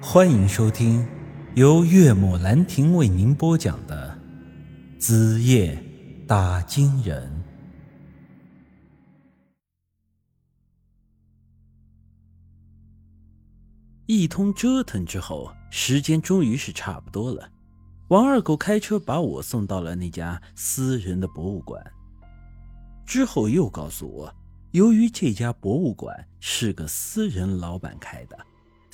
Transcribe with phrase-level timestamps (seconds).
[0.00, 1.06] 欢迎收听
[1.54, 4.16] 由岳母兰亭为您播讲的
[5.00, 5.82] 《子夜
[6.28, 7.26] 打金人》。
[14.04, 17.48] 一通折腾之后，时间终于是差不多了。
[18.08, 21.82] 王二狗开车把我送到了那家私人的博物馆，
[23.06, 24.32] 之后又告诉我，
[24.72, 28.38] 由于这家博物馆是个私人老板开的。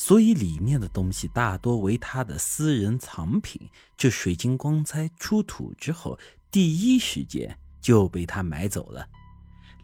[0.04, 3.70] 所以里面的东西大多为他的私人藏品。
[3.96, 6.18] 这水晶光彩出土之后，
[6.50, 9.07] 第一时间就被他买走了。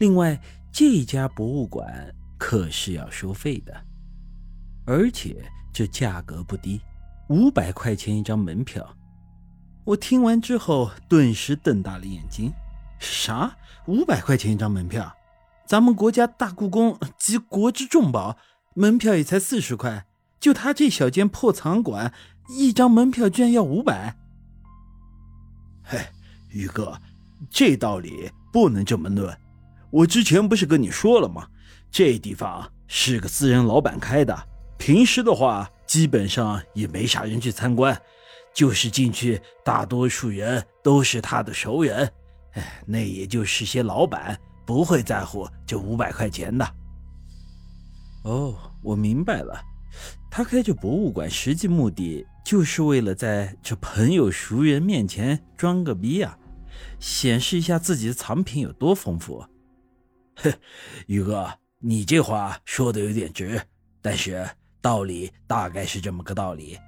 [0.00, 0.36] 另外，
[0.72, 3.72] 这家博物馆可是要收费的，
[4.84, 6.80] 而且这价格不低，
[7.28, 8.84] 五百块钱一张门票。
[9.84, 12.52] 我听完之后，顿时瞪大了眼睛
[12.98, 13.56] ：“啥？
[13.86, 15.14] 五百块钱一张门票？
[15.64, 18.36] 咱们国家大故宫集国之重宝，
[18.78, 20.06] 门票也才四十块。”
[20.40, 22.14] 就他这小间破藏馆，
[22.48, 24.16] 一张门票居然要五百！
[25.82, 25.98] 嘿，
[26.50, 26.96] 宇哥，
[27.50, 29.36] 这道理不能这么论。
[29.90, 31.48] 我之前不是跟你说了吗？
[31.90, 38.00] 这地方是个私人老板开的，平时的话基本上也没啥人去参观，
[38.54, 42.08] 就是进去，大多数人都是他的熟人。
[42.52, 46.64] 哎，那也就是些老板不会在乎这五百块钱的。
[48.28, 49.58] 哦，我明白了。
[50.30, 56.38] 他开这博物馆，实际目的就是为了在这朋友熟人面前装个逼啊，
[57.00, 59.42] 显示一下自己的藏品有多丰富。
[60.36, 60.52] 哼，
[61.08, 63.62] 宇哥，你这话说的有点直，
[64.02, 64.46] 但是
[64.82, 66.78] 道理大概是这么个道理。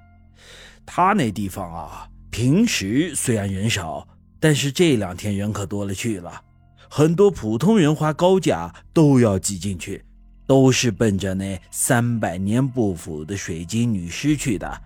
[0.85, 4.07] 他那地方啊，平时虽然人少，
[4.39, 6.43] 但是这两天人可多了去了，
[6.87, 10.05] 很多普通人花高价都要挤进去。
[10.51, 14.81] 都是奔着那三百年不腐的水晶女尸去的，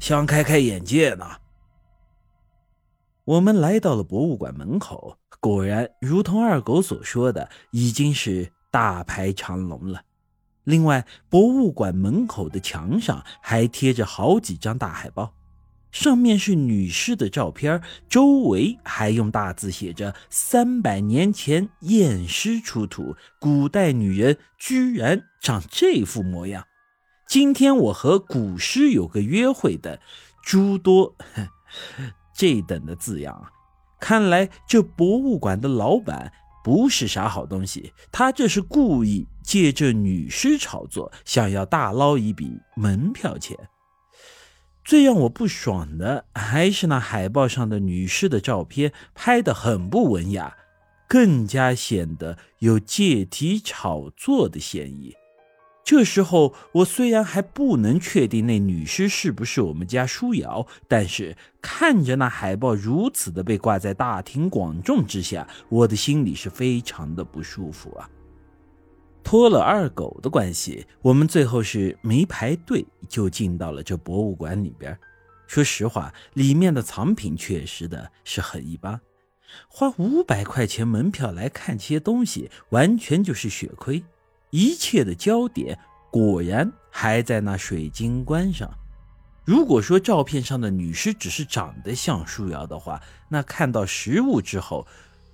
[0.00, 1.26] 想开开眼界呢。
[3.24, 10.00] 我们来到了博物馆门口，果然如同二狗所说的，已经是大排长龙了。
[10.64, 15.34] 另外，博物馆门口的墙上还贴着好几张大海报。
[15.92, 26.66] 上面是女尸的照片，周围还用大字写着“三百年前验尸出土，古代女人居然长这副模样”。
[27.28, 30.00] 今天我和古尸有个约会的
[30.42, 31.14] 诸多
[32.34, 33.52] 这等的字样，
[34.00, 36.32] 看来这博物馆的老板
[36.64, 43.56] 不是啥好东西，他这是故意借这女尸炒作，想要大捞一笔门票钱。
[44.84, 50.56] 最让我不爽的还是那海报上的女尸的照片，拍得很不文雅，
[51.08, 55.14] 更加显得有借题炒作的嫌疑。
[55.84, 68.08] 这时候，我虽然还不能确定那女尸是不是我们家舒瑶，但是看着那海报如此的被挂在大庭广众之下，我的心里是非常的不舒服啊。
[69.24, 74.98] 托了二狗的关系，我们最后是没排队就进到了这博物馆里边。
[75.46, 79.00] 说实话，里面的藏品确实的是很一般，
[79.68, 84.02] 花五百块钱门票来看这些东西，完全就是血亏。
[84.50, 85.78] 一切的焦点
[86.10, 88.70] 果然还在那水晶棺上。
[89.44, 94.86] 如果说照片上的女尸只是长得像舒瑶的话，那看到实物之后。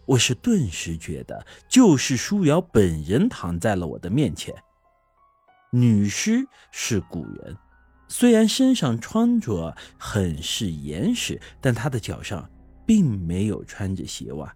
[0.09, 4.55] 我是顿时觉得，就是舒瑶本人躺在了我的面前。
[5.71, 7.55] 女尸是古人，
[8.09, 12.49] 虽然身上穿着很是严实，但她的脚上
[12.87, 14.51] 并没有穿着鞋袜。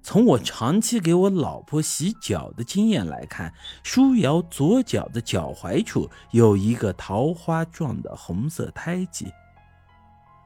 [0.00, 3.52] 从我长期给我老婆洗脚的经验来看，
[3.82, 9.26] 舒瑶左脚的脚踝处有一个桃花状的红色胎记。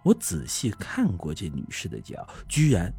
[0.03, 2.91] 我仔细看过这女士的脚，居然。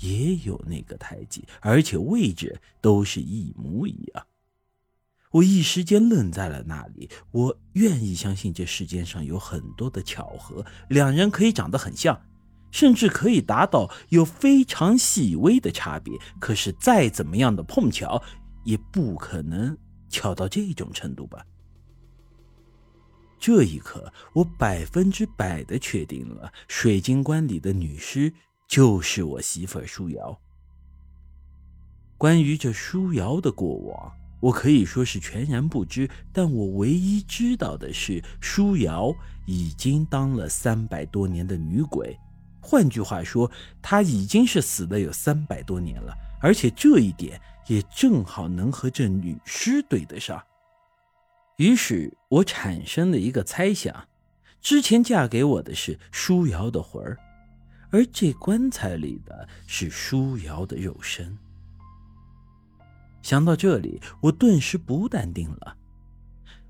[0.00, 4.26] 也有那个胎记，而且位置都是一模一样。
[5.30, 7.08] 我一时间愣在了那里。
[7.30, 12.20] 我愿意相信这世间上有很多的巧合，两人可以长得很像，
[12.70, 16.18] 甚至可以达到有非常细微的差别。
[16.38, 18.22] 可是再怎么样的碰巧，
[18.64, 19.74] 也不可能
[20.10, 21.46] 巧到这种程度吧？
[23.38, 28.32] 这一刻，我百分之百的确定了水晶棺里的女尸。
[28.68, 30.38] 就是我媳妇儿舒瑶。
[32.16, 36.08] 关于这舒瑶的过往，我可以说是全然不知。
[36.32, 39.14] 但我唯一知道的是，舒瑶
[39.46, 42.16] 已经当了三百多年的女鬼。
[42.60, 43.50] 换句话说，
[43.82, 46.14] 她已经是死了有三百多年了。
[46.40, 50.42] 而且这一点也正好能和这女尸对得上。
[51.56, 54.08] 于是我产生了一个猜想：
[54.60, 57.18] 之前嫁给我的是舒瑶的魂儿，
[57.92, 61.38] 而这棺材里的是舒瑶的肉身。
[63.20, 65.76] 想到这里，我顿时不淡定了。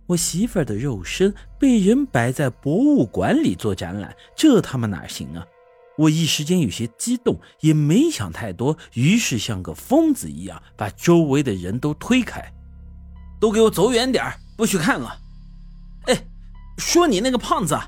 [0.07, 5.47] 我媳妇儿的肉身被人摆在博物馆里做展览，这他妈哪行啊！
[5.97, 12.53] 我一时间有些激动，也没想太多，于是像个疯子一样把周围的人都推开，
[13.41, 14.25] 都给我走远点
[14.57, 15.17] 不许看了！
[16.07, 16.27] 哎，
[16.79, 17.79] 说你那个胖子，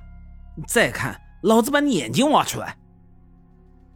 [0.69, 2.79] 再看老子把你眼睛挖出来！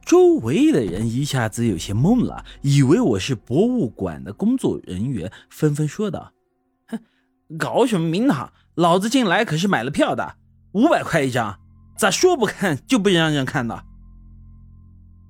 [0.09, 6.33] 周围的人一下子有些懵了，以为我是博物馆的工作人员，纷纷说道
[6.89, 6.99] ：“哼，
[7.59, 8.51] 搞什么名堂？
[8.75, 10.37] 老子进来可是买了票的，
[10.73, 11.61] 五百块一张，
[11.99, 13.85] 咋说不看就不让人看的？”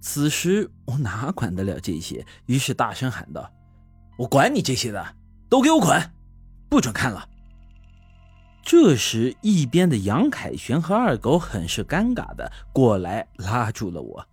[0.01, 3.51] 此时我哪管得了这些，于是大声喊道
[4.17, 5.17] ：“我管你这些的，
[5.49, 6.01] 都给我滚，
[6.69, 7.29] 不准看了！”
[8.63, 14.25] 这时，一边的杨凯旋和二狗很是尴尬的过来拉住了我：“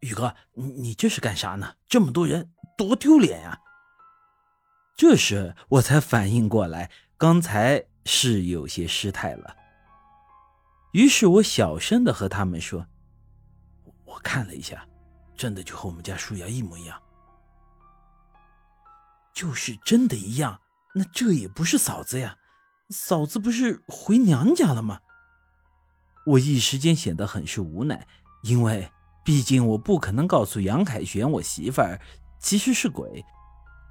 [0.00, 1.74] 宇哥，你你这是干啥呢？
[1.88, 3.60] 这么多人，多丢脸呀！”
[4.96, 9.56] 这时我才反应过来，刚才是有些失态了。
[10.92, 12.86] 于是我小声的和他们说。
[14.04, 14.86] 我看了一下，
[15.36, 17.00] 真的就和我们家舒瑶一模一样。
[19.32, 20.60] 就是真的一样，
[20.94, 22.36] 那这也不是嫂子呀，
[22.90, 25.00] 嫂子不是回娘家了吗？
[26.26, 28.08] 我一时间显得很是无奈，
[28.42, 28.90] 因为
[29.28, 32.00] 毕竟我不可能告诉杨凯旋我媳妇儿
[32.40, 33.22] 其实是鬼，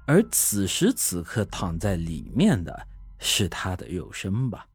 [0.04, 2.88] 而此时此刻躺在里面的
[3.20, 4.66] 是他的肉身吧。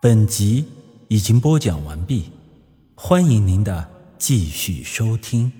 [0.00, 0.66] 本集
[1.08, 2.32] 已经播讲完毕。
[2.94, 3.86] 欢迎您的
[4.16, 5.59] 继续收听。